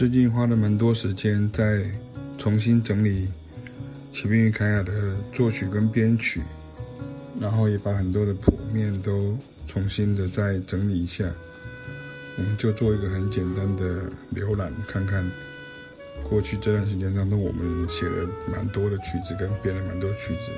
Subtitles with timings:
[0.00, 1.84] 最近花了蛮多时间在
[2.38, 3.28] 重新整理
[4.14, 6.40] 骑兵与凯亚的作曲跟编曲，
[7.38, 9.36] 然后也把很多的谱面都
[9.68, 11.30] 重新的再整理一下。
[12.38, 15.30] 我们就做一个很简单的浏览，看看
[16.22, 20.50] 过去这段时间当中我们写了蛮多的曲子，跟编了蛮多曲子。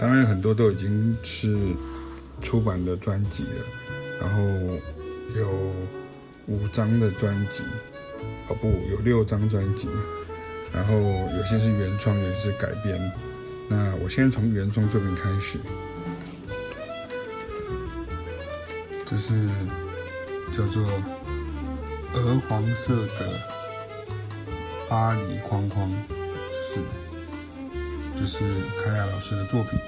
[0.00, 1.54] 当然很多都已经是
[2.40, 3.66] 出版的专辑了，
[4.18, 4.42] 然后
[5.36, 5.50] 有
[6.46, 7.62] 五张的专辑。
[8.48, 9.88] 哦不，有六张专辑，
[10.72, 13.12] 然后有些是原创，有些是改编。
[13.68, 15.58] 那我先从原创作品开始，
[19.06, 19.48] 这是
[20.52, 20.82] 叫做
[22.14, 23.40] 鹅黄色的
[24.88, 25.90] 巴黎框框，
[26.68, 28.38] 是就是
[28.84, 29.78] 凯亚老师的作品，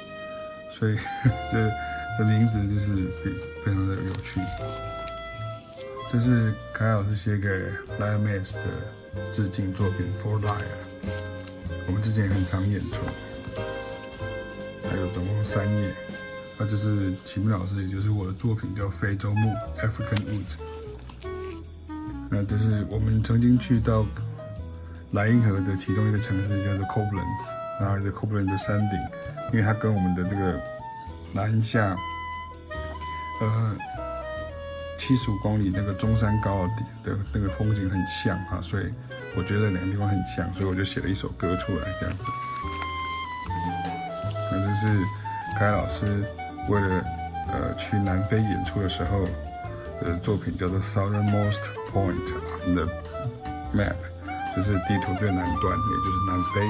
[0.73, 0.97] 所以
[1.53, 1.59] 这
[2.19, 3.31] 的名字就是非
[3.65, 4.41] 非常的有趣。
[6.15, 7.49] 这是凯老师写给
[7.99, 8.61] Lion Mess 的
[9.33, 10.47] 致敬作品《For Liar》，
[11.89, 13.01] 我们之前也很常演出，
[14.89, 15.93] 还有总共三页。
[16.57, 21.25] 那这是齐明老师，也就是我的作品，叫《非洲木》（African Wood）。
[22.31, 24.07] 那这是我们曾经去到
[25.11, 27.51] 莱茵河的其中一个城市，叫做 Coblenz，
[27.81, 28.91] 然后在 Coblenz 的山顶，
[29.53, 30.61] 因为它跟我们的这个
[31.33, 31.97] 南下，
[33.41, 33.77] 呃。
[35.07, 36.63] 七十五公里那个中山高
[37.05, 38.85] 的的那个风景很像哈，所以
[39.37, 42.25] 我觉得两个地方很像，所以我就写了一首歌出来这样子。
[44.51, 45.05] 那这是
[45.59, 46.25] 凯老师
[46.71, 47.05] 为了
[47.53, 49.29] 呃去南非演出的时候
[50.01, 51.61] 的作品，叫做 Southernmost
[51.93, 52.17] Point
[52.67, 52.89] on the
[53.75, 53.97] Map，
[54.57, 56.67] 就是地图最南端，也就是南非。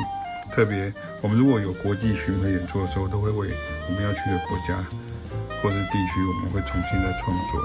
[0.53, 3.49] 特别我们如果有国际巡回演出的时候，都会为
[3.89, 4.75] 我们要去的国家。
[5.65, 7.59] 或是地区，我们会重新的创作。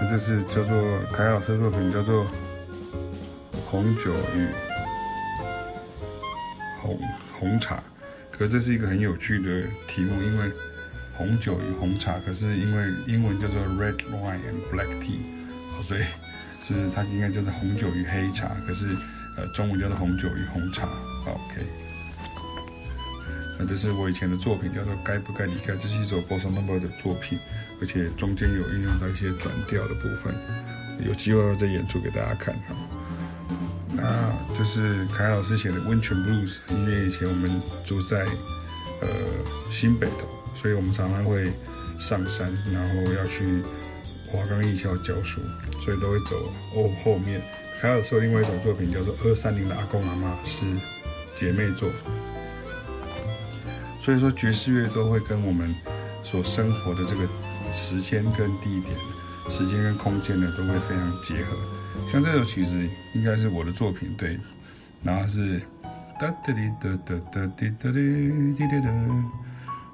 [0.00, 0.74] 那这是叫做
[1.12, 2.24] 凯老师作品，叫做
[3.68, 4.48] 《红酒与
[6.80, 6.98] 红
[7.38, 7.74] 红茶》。
[8.32, 10.50] 可是这是一个很有趣的题目，因为
[11.14, 15.20] 红酒与红茶，可是因为英文叫做 Red Wine and Black Tea，
[15.84, 16.00] 所以
[16.66, 18.48] 就是它应该叫做红酒与黑茶。
[18.66, 18.86] 可是
[19.36, 20.88] 呃，中文叫做红酒与红茶。
[21.26, 21.85] OK。
[23.58, 27.38] 那这是我以前的作品，叫做《该不该离开》，这是一首 Bossa Nova 的作品，
[27.80, 30.34] 而且中间有运用到一些转调的部分，
[31.06, 32.76] 有机会再演出给大家看哈。
[33.92, 37.50] 那就是凯老师写的《温泉 Blues》，因为以前我们
[37.84, 38.26] 住在
[39.00, 39.08] 呃
[39.70, 40.28] 新北投，
[40.60, 41.50] 所以我们常常会
[41.98, 43.62] 上山，然后要去
[44.26, 45.40] 华冈艺校教书，
[45.82, 47.40] 所以都会走哦后面。
[47.80, 50.66] 凯老师有另外一种作品叫做《二三零的阿公阿妈》，是
[51.34, 51.88] 姐妹作。
[54.06, 55.74] 所以说，爵士乐都会跟我们
[56.22, 57.26] 所生活的这个
[57.74, 58.94] 时间跟地点、
[59.50, 61.56] 时间跟空间呢，都会非常结合。
[62.06, 64.38] 像这首曲子应该是我的作品，对。
[65.02, 65.60] 然后是
[66.20, 68.92] 哒哒哩哒哒哒滴哒哩滴哒哒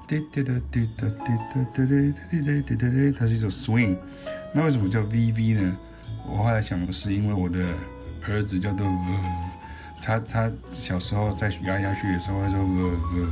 [0.07, 3.97] 滴哒哒滴哒滴哒滴哒哩滴哒滴哒哩，它是一首 swing。
[4.53, 5.75] 那为什么叫 VV 呢？
[6.29, 7.59] 我后来想的是，因为我的
[8.29, 8.93] 儿子叫做 V，
[10.03, 13.27] 他他小时候在牙牙学语的时候，他说 V V。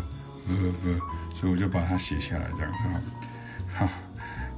[0.50, 3.00] 呃不，所以我就把它写下来，这样子哈。
[3.72, 3.88] 好，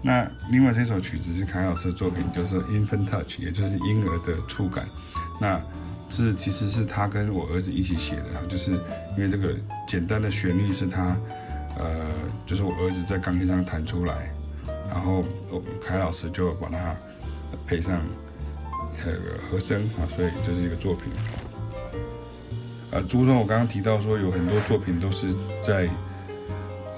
[0.03, 4.87] 那另外这首曲子是凯老师的作品，就是 Infant Touch，也就是婴儿的触感。
[5.41, 5.61] 那
[6.09, 8.73] 这其实是他跟我儿子一起写的，就是
[9.17, 9.55] 因为这个
[9.87, 11.17] 简单的旋律是他，
[11.79, 12.11] 呃，
[12.47, 14.31] 就是我儿子在钢琴上弹出来，
[14.91, 15.25] 然后
[15.83, 16.95] 凯老师就把它
[17.67, 18.01] 配上
[18.99, 21.13] 那个和声啊，所以这是一个作品。
[22.93, 25.27] 呃，朱总，我刚刚提到说有很多作品都是
[25.63, 25.89] 在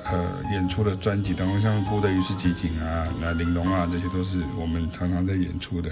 [0.04, 5.88] 呃演出的专辑当中，像《孤的鱼是集锦》啊、那《玲珑》啊，这些都是我们常常在演出的。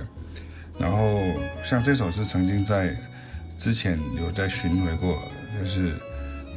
[0.76, 1.20] 然后
[1.62, 2.96] 像这首是曾经在
[3.56, 5.22] 之前有在巡回过，
[5.56, 5.92] 但是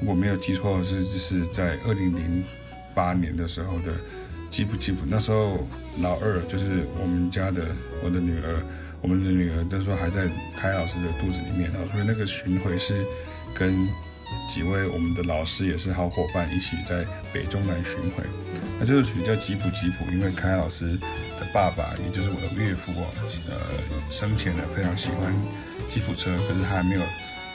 [0.04, 2.44] 我没有记错是是在二零零
[2.96, 3.94] 八年的时候的
[4.50, 5.68] 吉普吉普，那时候
[6.02, 7.68] 老二就是我们家的
[8.04, 8.60] 我的女儿，
[9.04, 10.28] 我们的女儿那时候还在
[10.58, 13.06] 凯老师的肚子里面啊，所以那个巡回是。
[13.55, 13.87] 跟
[14.53, 18.23] 几位我们的老师也是好伙伴一起在北中南巡回。
[18.78, 20.97] 那这首曲叫吉普吉普，因为凯老师
[21.40, 23.07] 的爸爸，也就是我的岳父啊，
[23.49, 25.34] 呃，生前呢非常喜欢
[25.90, 27.02] 吉普车，可是他还没有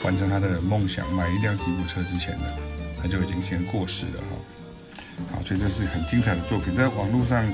[0.03, 2.45] 完成他的梦想买一辆吉普车之前呢，
[3.01, 5.35] 他就已经先过世了哈。
[5.35, 7.45] 好，所以这是很精彩的作品，在网络上，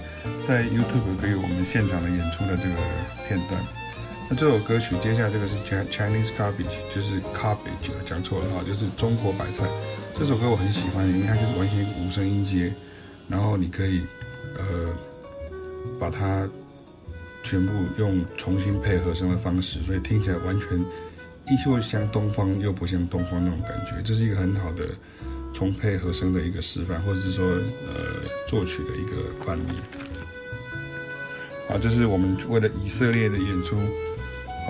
[0.47, 2.75] 在 YouTube 可以我们现场的演出的这个
[3.27, 3.61] 片段。
[4.29, 9.65] 那这首歌曲，接下来这个是 Chinese cabbage，就是 cabbage，讲错了哈，就是中国白菜。
[10.19, 12.73] 这首歌我很喜欢，因为它就是完全无声音阶，
[13.29, 14.01] 然后你可以
[14.57, 14.93] 呃
[15.97, 16.45] 把它
[17.41, 20.77] 全部用重新配和声的方式，所以听起来完全
[21.47, 24.01] 依旧像东方又不像东方那种感觉。
[24.03, 24.89] 这是一个很好的
[25.53, 29.71] 重配和声的一个示范，或者是说呃作曲的一个范例。
[31.69, 33.77] 啊，这是我们为了以色列的演出，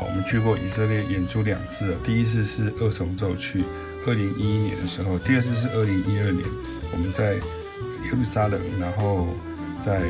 [0.05, 1.97] 我们去过以色列演出两次了。
[2.03, 3.63] 第一次是二重奏去
[4.05, 6.45] 二零一一年的时候，第二次是二零一二年，
[6.91, 9.27] 我们在耶路撒冷，然后
[9.85, 10.01] 在。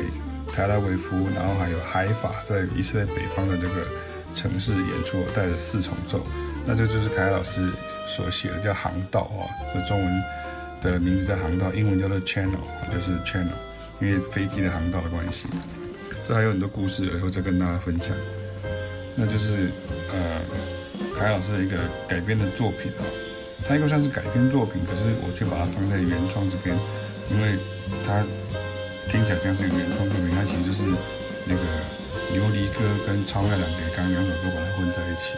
[0.50, 3.86] 特拉维夫，然后还有海法，在以色列北方的这个
[4.34, 6.26] 城市演出，带着四重奏。
[6.66, 7.70] 那这就是凯老师
[8.08, 10.22] 所写的，叫航道啊，那中文
[10.82, 12.58] 的名字叫航道，英文叫做 channel，
[12.92, 13.52] 就是 channel，
[14.00, 15.46] 因为飞机的航道的关系。
[16.26, 18.08] 这还有很多故事，以后再跟大家分享。
[19.18, 19.68] 那就是
[20.12, 20.40] 呃，
[21.18, 21.76] 凯老师的一个
[22.06, 23.02] 改编的作品啊，
[23.66, 26.74] 它又算是改编作品，可是我却把它放在原创这边，
[27.30, 27.58] 因为
[28.06, 28.24] 它。
[29.10, 30.82] 听起来像是一个原创作品，它其实就是
[31.46, 31.62] 那个
[32.36, 35.32] 游离歌跟超爱两叠钢两首歌把它混在一起，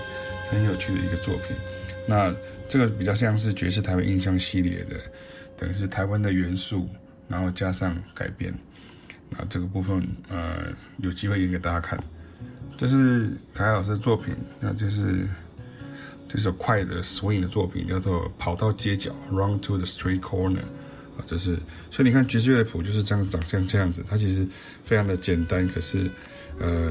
[0.50, 1.56] 很有趣的一个作品。
[2.04, 2.34] 那
[2.68, 4.96] 这个比较像是爵士台湾印象系列的，
[5.56, 6.88] 等于是台湾的元素，
[7.28, 8.52] 然后加上改编。
[9.28, 10.64] 那这个部分呃
[10.98, 11.96] 有机会演给大家看。
[12.80, 15.28] 这是凯老师的作品，那就是
[16.26, 20.62] 这首快的 swing 的作品，叫做《跑到街角》（Run to the Street Corner）。
[21.18, 21.58] 啊这是，
[21.90, 24.48] 所以你看爵士乐谱就是这样长像这样子，它其实
[24.82, 26.10] 非常的简单，可是，
[26.58, 26.90] 呃，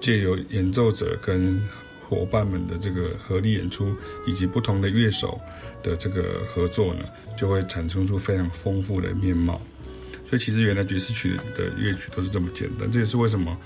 [0.00, 1.62] 借由演奏者跟
[2.08, 3.94] 伙伴们的这个合力演出，
[4.26, 5.40] 以及不同的乐手
[5.80, 7.04] 的这个合作呢，
[7.38, 9.62] 就会产生出非常丰富的面貌。
[10.28, 13.56] 所以其实原来爵士曲的乐曲都是这么简单，这也是为什么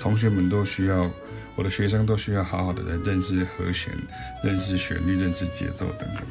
[0.00, 1.10] 同学们都需要，
[1.54, 3.92] 我的学生都需要好好的来认识和弦、
[4.42, 6.22] 认识旋律、认识节奏等等。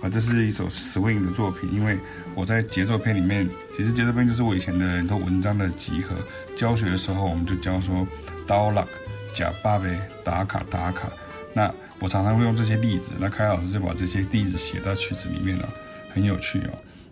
[0.00, 1.98] 啊，这是一首 swing 的作品，因为
[2.36, 6.14] 我在节奏篇里面，其实节奏篇就是我以前的很多文章的集合。
[6.54, 8.06] 教学的时候，我们就教说
[8.46, 8.86] 倒落、
[9.34, 11.08] 假八呗、打卡打卡。
[11.52, 11.68] 那
[11.98, 15.68] 我常常会用这些例子，那凯老师就把这些例子写到曲子里面了，
[16.14, 16.70] 很有趣哦。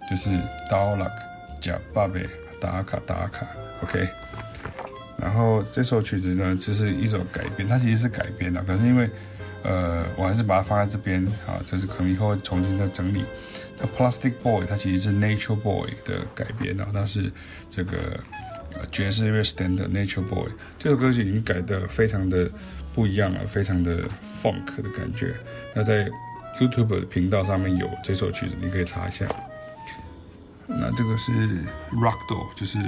[0.08, 0.30] 就是
[0.70, 1.10] 倒落、
[1.60, 2.24] 假八呗、
[2.60, 3.44] 打卡打卡
[3.82, 4.08] ，OK。
[5.36, 9.10] 然后这首曲子呢，就是一首改编，它其实是改编的，可是因为。
[9.62, 13.24] 呃，我还是把它放在这边啊，这是可能以后会重新再整理。
[13.80, 17.32] 那 Plastic Boy 它其实是 Nature Boy 的改编啊，它是
[17.68, 17.96] 这个
[18.74, 20.46] 呃爵士乐 standard Nature Boy
[20.78, 22.48] 这首歌曲已经改的非常的
[22.94, 24.04] 不一样了，非常的
[24.40, 25.34] funk 的感觉。
[25.74, 26.08] 那在
[26.60, 29.26] YouTube 的频道上面有这首曲子，你可以查一下。
[30.68, 31.32] 那这个是
[31.94, 32.78] rock doll 就是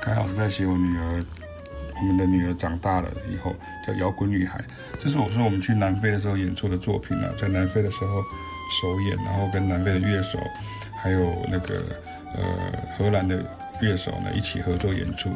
[0.00, 1.24] 凯凯老师在写我女儿。
[2.00, 3.54] 我们的女儿长大了以后
[3.86, 4.62] 叫摇滚女孩，
[5.00, 8.22] 这是我说我们去南非的时候演出的作品啊，在南非的时候
[8.80, 10.38] 首演，然后跟南非的乐手，
[11.02, 11.74] 还有那个
[12.34, 12.42] 呃
[12.96, 13.44] 荷兰的
[13.80, 15.30] 乐手呢一起合作演出，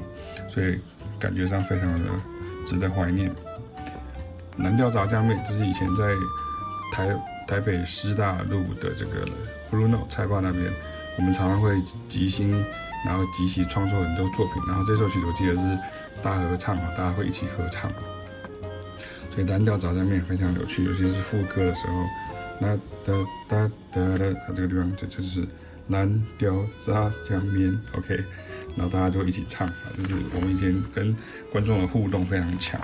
[0.49, 0.79] 所以
[1.19, 2.09] 感觉上非常的
[2.65, 3.29] 值得怀念。
[4.58, 6.05] 蓝调炸酱面，这是以前在
[6.93, 7.17] 台
[7.49, 9.26] 台北师大路的这个
[9.70, 10.70] Blue Note 菜吧那边，
[11.19, 12.65] 我们常常会即兴，
[13.05, 15.79] 然后即兴创作很多作品，然后这首曲子我记得是。
[16.23, 17.91] 大合唱啊，大家会一起合唱，
[19.35, 22.05] 所以蓝调杂酱面非常有趣，尤其是副歌的时候，
[22.61, 23.13] 那哒
[23.49, 25.45] 哒哒哒，它这个地方就就是
[25.89, 26.09] 蓝
[26.39, 28.15] 调炸酱面，OK，
[28.77, 29.67] 然后大家就一起唱，
[29.99, 31.15] 就是我们以前跟
[31.51, 32.81] 观众的互动非常强。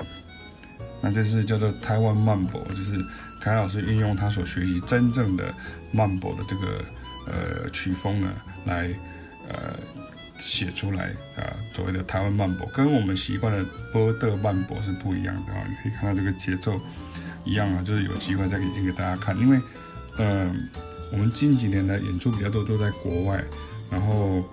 [1.01, 2.97] 那这是叫做台湾慢博，就是
[3.41, 5.55] 凯老师运用他所学习真正的
[5.93, 6.85] 慢博的这个
[7.27, 8.33] 呃曲风呢，
[8.67, 8.93] 来
[9.49, 9.79] 呃。
[10.39, 11.43] 写出来啊，
[11.75, 15.63] 所谓的台湾慢波，跟我们习惯的波特慢波是不一样的啊。
[15.69, 16.81] 你可以看到这个节奏
[17.45, 19.37] 一样啊，就是有机会再演给大家看。
[19.39, 19.61] 因为，
[20.17, 20.51] 呃，
[21.13, 23.43] 我们近几年来演出比较多都在国外，
[23.91, 24.45] 然后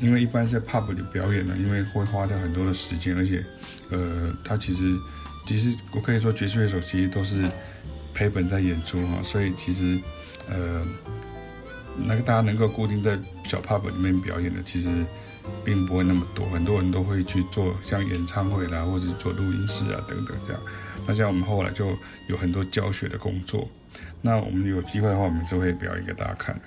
[0.00, 3.44] 因为一般在 pub 里表演呢，因为会花掉很多的时间，而且，
[3.90, 4.96] 呃，他其实
[5.46, 7.48] 其实我可以说爵士乐手其实都是
[8.12, 9.98] 赔本在演出哈，所以其实，
[10.48, 10.84] 呃。
[11.96, 14.90] 那个大家能够固定在小 pub 里面表演的，其实
[15.64, 16.44] 并不会那么多。
[16.46, 20.62] 很多人都会去做像演唱会啦，或者做录音室啊等等这样。
[21.06, 21.88] 那像我们后来就
[22.28, 23.68] 有很多教学的工作。
[24.20, 26.58] 那我们有机会的话，我们就会表演给大家看。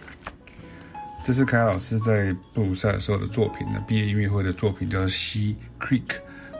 [1.23, 6.01] 这是凯凯老师在布鲁塞尔时候的作品呢，毕业音乐会的作品叫做《溪 Creek》。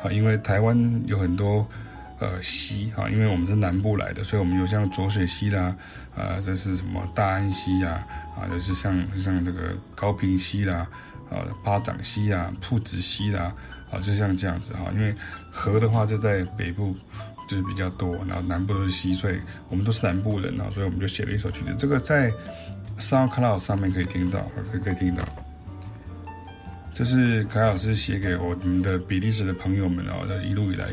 [0.01, 1.67] 好，因为台湾有很多。
[2.25, 5.75] 呃，溪哈，因为我们是南部来的，所以我们有像浊水溪啦，
[6.15, 8.03] 啊、呃，这是什么大安溪呀，
[8.35, 10.87] 啊，就是像像这个高屏溪啦，
[11.29, 13.53] 啊，八掌溪啦，铺子溪啦，
[13.91, 14.91] 啊，就像这样子哈。
[14.93, 15.13] 因为
[15.51, 16.95] 河的话就在北部
[17.47, 19.37] 就是比较多，然后南部都是溪，所以
[19.69, 21.75] 我们都是南部人啊，所以我们就写了一首曲子。
[21.77, 22.31] 这个在
[22.99, 24.39] SoundCloud 上面可以听到，
[24.71, 25.23] 可以可以听到。
[26.93, 30.87] 这是凯老师写给我们的比利时的朋友们啊，一路以来。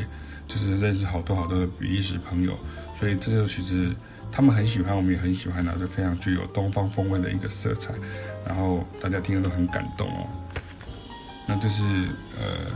[0.53, 2.55] 就是认识好多好多的比利时朋友，
[2.99, 3.91] 所以这首曲子
[4.31, 7.91] 他们很喜欢，我们也很喜欢，然后就非常具有东方风味的一个色彩，
[8.45, 10.27] 然后大家听了都很感动哦。
[11.47, 11.83] 那这是
[12.39, 12.71] 呃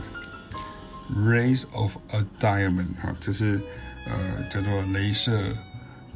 [1.14, 3.60] ，Rays of a Diamond 哈，这是
[4.06, 5.40] 呃叫做镭射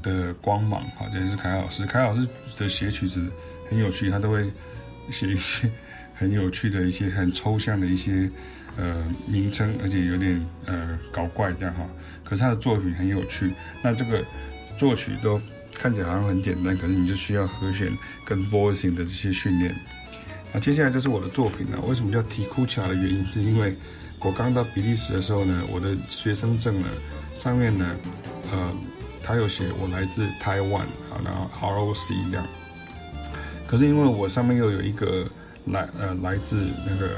[0.03, 2.27] 的光芒哈，这也是凯老师，凯老师
[2.59, 3.25] 的写曲子
[3.71, 4.51] 很有趣，他都会
[5.13, 5.71] 写一些
[6.15, 8.31] 很有趣的一些很抽象的一些。
[8.79, 11.87] 呃，名称而且有点呃搞怪这样哈，
[12.25, 13.53] 可是他的作品很有趣。
[13.83, 14.25] 那这个
[14.79, 15.39] 作曲都
[15.75, 17.93] 看起来好像很简单，可是你就需要和弦
[18.25, 19.77] 跟 voicing 的这些训练。
[20.55, 21.79] 那接下来就是我的作品了。
[21.83, 23.77] 为什么叫提库恰的原因，是因为
[24.21, 26.89] 我刚到比利时的时候呢，我的学生证呢
[27.35, 27.95] 上面呢，
[28.51, 28.73] 呃，
[29.23, 32.47] 他有写我来自台湾啊，然后 ROC 这样。
[33.67, 35.27] 可是因为我上面又有一个
[35.67, 37.11] 来呃来自那个。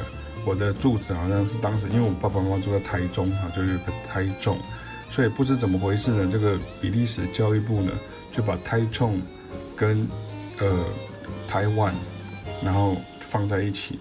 [0.47, 4.59] 我的住址好像是当时，因为我爸爸妈妈住在台中哈，就是台中，
[5.09, 7.91] 所以不知怎么回事呢，这个比利时教育部呢
[8.31, 9.19] 就把台中
[9.75, 10.07] 跟
[10.59, 10.85] 呃
[11.49, 11.95] 台湾
[12.63, 13.99] 然后放在一起，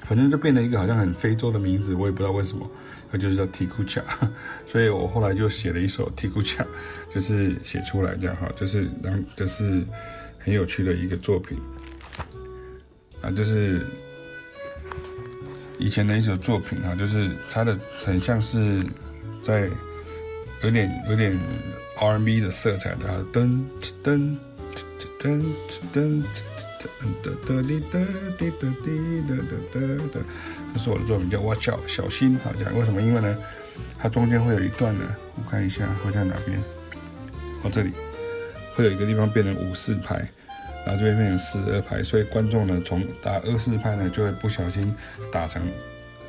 [0.00, 2.68] 反正就变成一个好像很非洲的名字，我也不知道为什么，
[3.12, 4.02] 那就是叫提库恰，
[4.66, 6.66] 所以我后来就写了一首提库恰，
[7.14, 9.84] 就是写出来这样哈，就是让这是
[10.40, 11.56] 很有趣的一个作品
[13.22, 13.86] 啊，就是
[15.78, 18.84] 以前的一首作品啊，就是它的很像是
[19.42, 19.70] 在
[20.62, 21.38] 有点有点
[21.98, 23.64] R&B 的色彩的噔
[24.02, 24.36] 噔噔
[25.20, 25.42] 噔
[25.92, 26.24] 噔噔
[26.80, 26.86] 噔
[27.22, 28.04] 噔噔滴噔
[28.36, 28.90] 滴噔滴
[29.28, 30.22] 噔噔噔噔，
[30.74, 33.00] 这是我的作品叫《我叫小心》，好讲为什么？
[33.00, 33.38] 因为呢，
[34.00, 36.60] 它中间会有一段呢，我看一下会在哪边，
[37.62, 37.92] 哦，这里
[38.74, 40.28] 会有一个地方变成五四拍。
[40.84, 44.94] 然后这边变成四二拍，所以观众呢，从打二四拍呢，就会不小心
[45.32, 45.62] 打成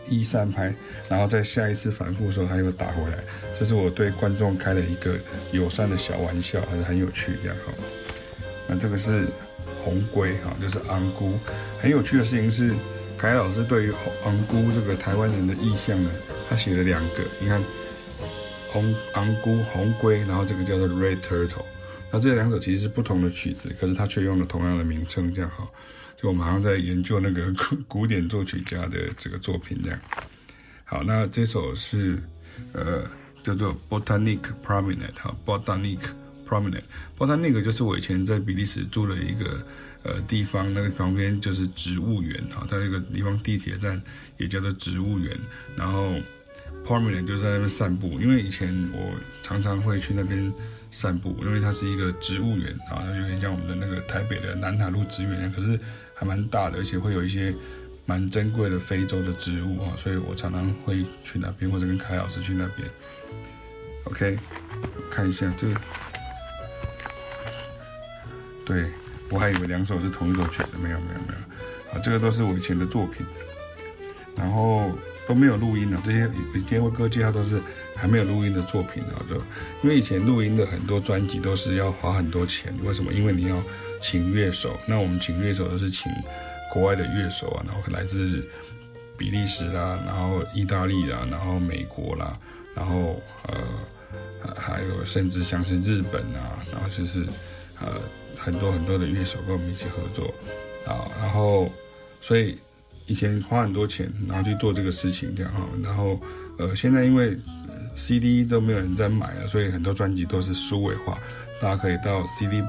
[0.07, 0.74] 一三拍，
[1.10, 3.17] 然后在下一次反复的时候，他又打回来。
[3.57, 5.15] 这是我对观众开了一个
[5.51, 7.74] 友善的小玩笑，还是很有趣这样哈。
[8.67, 9.27] 那这个是
[9.83, 11.33] 红龟哈，就是昂菇。
[11.81, 12.74] 很有趣的事情是，
[13.17, 13.93] 凯老师对于
[14.25, 16.10] 昂菇这个台湾人的意象呢，
[16.50, 17.62] 他写了两个，你看
[18.72, 21.65] 红昂菇红龟，然后这个叫做 Red Turtle。
[22.13, 25.67] 那这两首其实是不同的曲子，可是它却用了同样的名称，这样好，
[26.15, 30.00] 就我们好像在研究那个古 古典作曲家的这个作品这样。
[30.86, 32.22] 好，那这首是
[32.72, 33.03] 呃
[33.41, 35.98] 叫做 Botanic Promenade 哈，Botanic
[36.48, 39.65] Promenade，Botanic 就是我以前在比利时住的一个
[40.03, 44.00] 呃地方，那个旁边就是植物园哈，它那个地方地铁站
[44.38, 45.36] 也叫做植物园，
[45.75, 46.13] 然后
[46.86, 50.53] Promenade 就在那边散步，因为以前我常常会去那边。
[50.93, 55.77] 散步，因为它是一个植物园啊，它有点像我们的那个台北的南塔路植物园，可是
[56.13, 57.53] 还蛮大的，而且会有一些
[58.05, 62.88] 蛮珍贵的非洲的植物啊，所以我常常会去那边，或者跟凯老师去那边。
[64.05, 64.38] OK，
[65.09, 65.81] 看一下这个，
[68.65, 68.85] 对，
[69.31, 73.25] 我还以为两首是同一首曲子，没有没有没有，啊，这个都是我以前的作品，
[74.35, 74.91] 然后
[75.27, 77.62] 都没有录音了，这些以前为各位介绍都是。
[77.96, 79.36] 还没有录音的作品啊，就
[79.82, 83.13] 因为以前录音的很多专辑都是要花很多钱，为什么？
[83.13, 83.63] 因为你要
[84.01, 86.12] 请乐手，那我们请乐手都是请
[86.74, 88.44] 国外的乐手啊，然后来自
[89.15, 92.38] 比利时啦，然后意大利啦，然后美国啦，
[92.75, 97.25] 然后呃还有甚至像是日本啊，然后就是
[97.80, 98.01] 呃
[98.38, 100.34] 很多很多的乐手跟我们一起合作
[100.86, 101.72] 啊，然后
[102.22, 102.58] 所以
[103.07, 106.19] 以前花很多钱，然后去做这个事情这样哈，然后
[106.57, 107.38] 呃现在因为
[107.95, 111.17] CD 都没有人在买了，所以很多专辑都是数位化。
[111.62, 112.62] 大家可以到 CD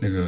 [0.00, 0.26] 那个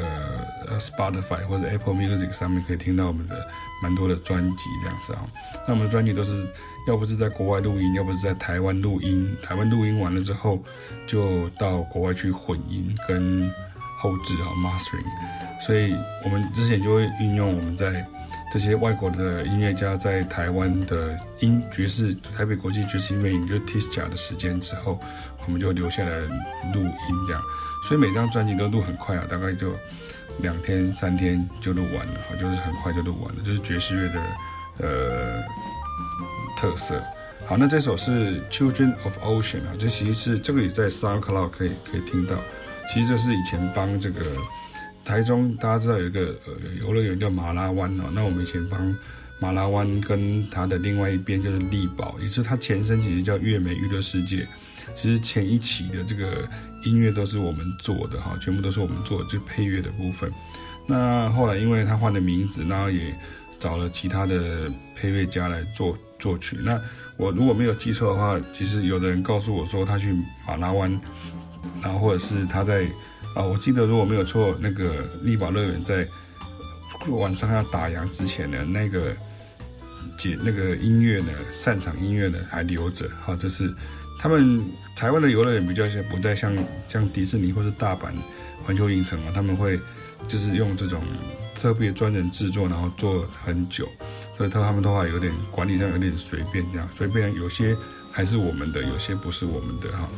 [0.78, 3.45] Spotify 或者 Apple Music 上面可以听到我们的
[3.83, 5.26] 蛮多的专辑这样子啊。
[5.66, 6.47] 那我们的专辑都是
[6.87, 9.37] 要不是在国外录音，要不是在台湾录音。
[9.42, 10.62] 台湾录音完了之后，
[11.07, 13.50] 就到国外去混音跟
[13.99, 15.64] 后制啊 Mastering。
[15.66, 15.92] 所以
[16.25, 18.07] 我们之前就会运用我们在。
[18.52, 25.00] 这些外国的音乐家在台湾的音爵士台北国际爵士音乐营就 TISJA 的时间之后，
[25.47, 26.18] 我们就留下来
[26.75, 27.40] 录音这样，
[27.88, 29.75] 所以每张专辑都录很快啊，大概就
[30.42, 34.21] 两天三天就录完了，就是很快就录完了，就是爵士乐的
[34.80, 35.42] 呃
[36.54, 37.02] 特色。
[37.47, 42.37] 好，那这首是 Children of Ocean 啊，这其实是这个也在 SoundCloud 可以可以听到，
[42.92, 44.21] 其实这是以前帮这个。
[45.04, 48.97] 台中大家知道有一个呃游乐园叫马拉湾哦，那我们以前帮
[49.40, 54.47] 马拉湾跟它的另外一边就是丽宝，也是它前身其实叫月美娱乐世界，
[54.94, 56.49] 其实前一期的这个
[56.85, 60.30] 音乐都是我们做的哈，全部都是我们做的，就配乐的部分。
[60.87, 63.12] 那后来因为他换了名字，然后也
[63.59, 66.56] 找了其他的配乐家来做作曲。
[66.62, 66.80] 那
[67.16, 70.16] 我如果没有记错的话，其实有的人告诉我说他去
[70.47, 71.00] 马拉湾，
[71.82, 72.87] 然后或者是他在
[73.35, 76.07] 啊，我记得如果没有错，那个力宝乐园在
[77.09, 79.12] 晚上要打烊之前的那个
[80.19, 83.09] 节那个音乐呢，散场音乐呢还留着。
[83.25, 83.73] 哈，就是
[84.21, 84.62] 他们
[84.97, 86.55] 台湾的游乐园比较像不再像
[86.87, 88.12] 像迪士尼或是大阪
[88.65, 89.81] 环球影城啊，他们会
[90.29, 91.03] 就是用这种
[91.55, 93.89] 特别专人制作，然后做很久。
[94.37, 97.77] 所以他他们的话有点管理上有点随便这样，随便有些
[98.11, 100.09] 还是我们的，有些不是我们的哈。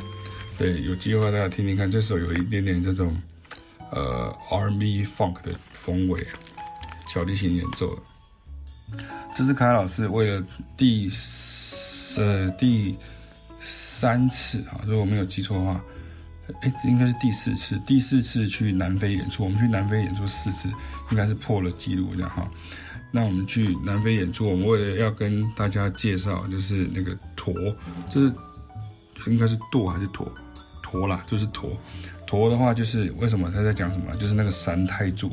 [0.56, 3.16] 对，有机会大家听听看，这首有一点点这种
[3.90, 6.24] 呃 R&B funk 的风味，
[7.08, 8.02] 小提琴演奏的。
[9.34, 10.46] 这是凯老师为了
[10.76, 11.08] 第
[12.16, 12.96] 呃第
[13.58, 15.84] 三次啊，如果没有记错的话，
[16.62, 20.68] 哎，应该是第四次，第四次去南非演出，我们去南非演出四次，
[21.10, 22.48] 应该是破了纪录这样哈。
[23.10, 27.52] 那我们去南非演出，我们为了要跟大家介绍，就是那个驼，
[28.08, 28.32] 就是
[29.26, 30.30] 应该是舵还是驼，
[30.94, 31.76] 驼啦，就是驼。
[32.26, 34.14] 驼的话，就是为什么他在讲什么？
[34.16, 35.28] 就是那个三太子，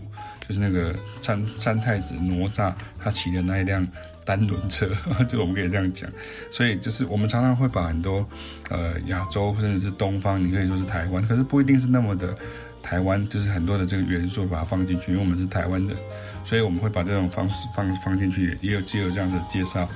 [0.48, 3.88] 就是那个三三太子哪吒他骑的那一辆
[4.26, 4.90] 单轮车，
[5.30, 6.10] 就我们可以这样讲。
[6.52, 8.28] 所以就是我们常常会把很多
[8.70, 12.36] 呃亚洲甚至是东方，你可以说是台湾，可是不一定是那么的
[12.84, 15.96] 台湾，就是很多的这个元素把它放进去，因为我们是台湾的。
[16.44, 19.88] 所以我们会把这种方式放放进去，也有既有这样的介绍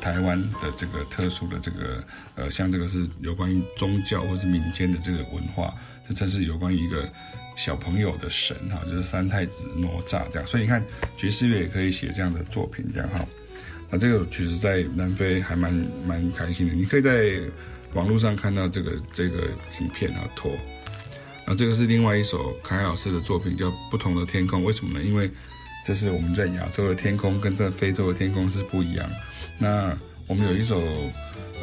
[0.00, 5.74] 台湾的这个特殊的这个呃，像这个是有关于宗教或是民间的这个文化，
[6.08, 7.08] 这这是有关于一个
[7.56, 10.46] 小朋友的神哈，就是三太子哪吒这样。
[10.46, 10.82] 所以你看
[11.16, 13.24] 爵士乐也可以写这样的作品这样哈。
[13.90, 15.72] 那这个其实在南非还蛮
[16.06, 17.40] 蛮开心的，你可以在
[17.92, 19.48] 网络上看到这个这个
[19.80, 20.50] 影片啊，托。
[21.46, 25.04] 那这个是另外一首凯老师的作品，叫《不同的天空》，为什么呢？
[25.04, 25.30] 因为
[25.84, 29.08] 这是我们在亚洲的天空跟在非洲的天空是不一样。
[29.58, 29.94] 那
[30.26, 30.80] 我们有一首，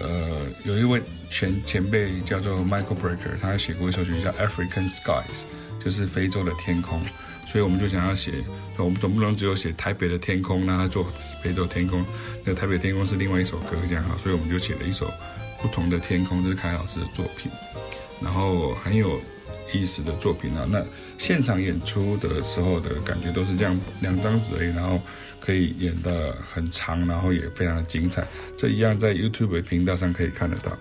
[0.02, 5.44] 呃，有一位前前辈叫做 Michael Brecker，他写过一首曲叫《African Skies》，
[5.84, 7.02] 就是非洲的天空。
[7.48, 8.32] 所以我们就想要写，
[8.78, 11.06] 我们总不能只有写台北的天空，让他做
[11.44, 12.06] 非洲天空。
[12.46, 14.16] 那台北天空是另外一首歌，这样哈。
[14.24, 15.12] 所以我们就写了一首
[15.62, 17.52] 不同的天空，这是凯老师的作品，
[18.22, 19.20] 然后很有
[19.74, 20.66] 意思的作品啊。
[20.70, 20.82] 那
[21.22, 25.00] 现场演出的时候的感觉都是这样，两张纸而已，然后
[25.40, 28.28] 可以演得很长，然后也非常的精彩。
[28.58, 30.76] 这一样在 YouTube 频道上可以看得到。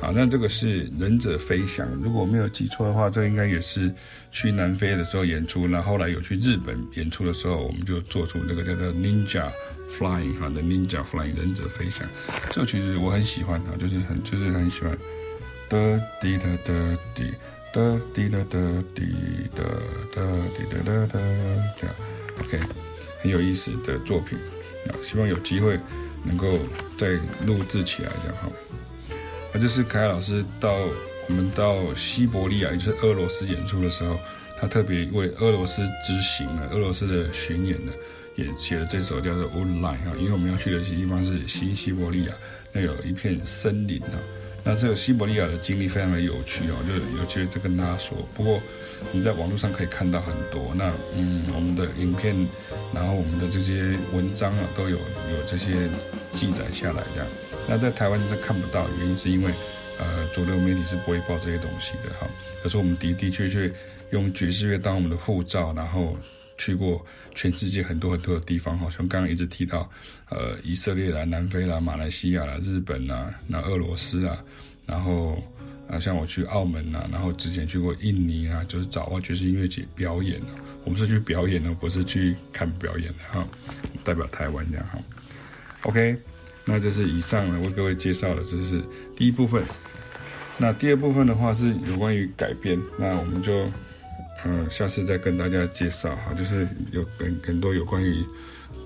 [0.00, 3.88] 好，那这个是忍者飞翔，如果我没有记错的话，这应该也是
[4.32, 9.48] 去南非的时候演出，然后后来有去日本演出的时候，我们就做出这个叫做 Ninja
[9.96, 12.04] Flying 哈的 Ninja Flying 忍者飞翔。
[12.50, 14.98] 这个曲子我很喜欢啊，就是很就是很喜欢。
[15.68, 17.32] 的滴的的滴。
[17.72, 17.80] 哒
[18.12, 18.58] 滴哒哒
[18.94, 19.02] 滴
[19.56, 19.64] 哒
[20.14, 20.22] 哒
[20.54, 21.18] 滴哒哒哒，
[21.80, 21.96] 这样
[22.40, 22.60] ，OK，
[23.22, 24.38] 很有意思的作品，
[24.88, 25.80] 啊，希望有机会
[26.22, 26.58] 能够
[26.98, 28.50] 再录制起来，这样哈。
[29.54, 30.70] 那这是凯老师到
[31.28, 34.18] 我们到西伯利亚，也就是俄罗斯演出的时候，
[34.60, 37.92] 他特别为俄罗斯之行呢，俄罗斯的巡演呢，
[38.36, 42.34] 也写了这首叫做《Woodline》哈，因为我们要去的地方是西西伯利亚，
[42.70, 44.20] 那有一片森林啊。
[44.64, 48.16] 那这个西伯利亚的经历非常的有趣哦，就有机会再跟大家说。
[48.34, 48.60] 不过
[49.10, 52.34] 你在网络上可以看到很多，那嗯，我们的影片，
[52.94, 55.88] 然后我们的这些文章啊，都有有这些
[56.34, 57.28] 记载下来这样。
[57.68, 59.50] 那在台湾是看不到，原因是因为
[59.98, 62.26] 呃，主流媒体是不会报这些东西的哈。
[62.62, 63.70] 可是我们的的确确
[64.10, 66.16] 用爵士乐当我们的护照，然后。
[66.62, 69.90] 去过全世界很多很多的地方，好像刚刚一直提到，
[70.28, 74.38] 呃，以色列啦、南非啦、马来西亚啦、日本啦、那俄罗斯啊，
[74.86, 75.42] 然后
[75.90, 80.40] 啊，像我去澳门啊，然后之前去过印尼啊，就是找啊爵士音乐节表演，
[80.84, 83.44] 我们是去表演的，不是去看表演的哈，
[84.04, 85.00] 代表台湾这样哈。
[85.82, 86.16] OK，
[86.64, 88.80] 那这是以上呢为各位介绍的，这是
[89.16, 89.64] 第一部分。
[90.58, 93.68] 那第二部分的话是有关于改编，那我们就。
[94.44, 98.24] 嗯，下次再跟大家介绍哈，就是有很很多有关于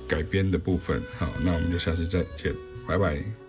[0.08, 1.02] 改编的部分。
[1.18, 2.52] 好，那我们就下次再见，
[2.86, 3.45] 拜拜。